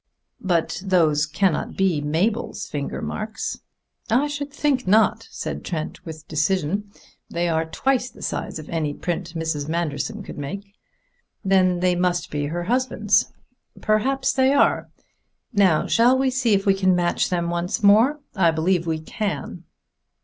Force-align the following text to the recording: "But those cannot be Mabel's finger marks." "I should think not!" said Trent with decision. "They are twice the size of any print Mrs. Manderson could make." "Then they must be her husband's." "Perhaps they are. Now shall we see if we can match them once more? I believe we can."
"But 0.41 0.81
those 0.83 1.27
cannot 1.27 1.77
be 1.77 2.01
Mabel's 2.01 2.65
finger 2.65 3.03
marks." 3.03 3.59
"I 4.09 4.25
should 4.25 4.51
think 4.51 4.87
not!" 4.87 5.27
said 5.29 5.63
Trent 5.63 6.03
with 6.07 6.27
decision. 6.27 6.91
"They 7.29 7.47
are 7.47 7.65
twice 7.65 8.09
the 8.09 8.23
size 8.23 8.57
of 8.57 8.67
any 8.67 8.95
print 8.95 9.35
Mrs. 9.35 9.69
Manderson 9.69 10.23
could 10.23 10.39
make." 10.39 10.73
"Then 11.45 11.81
they 11.81 11.93
must 11.95 12.31
be 12.31 12.47
her 12.47 12.63
husband's." 12.63 13.31
"Perhaps 13.79 14.33
they 14.33 14.51
are. 14.53 14.89
Now 15.53 15.85
shall 15.85 16.17
we 16.17 16.31
see 16.31 16.53
if 16.55 16.65
we 16.65 16.73
can 16.73 16.95
match 16.95 17.29
them 17.29 17.51
once 17.51 17.83
more? 17.83 18.21
I 18.35 18.49
believe 18.49 18.87
we 18.87 18.97
can." 18.99 19.65